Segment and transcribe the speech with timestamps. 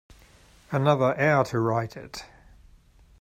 [0.71, 2.25] Another hour to write it.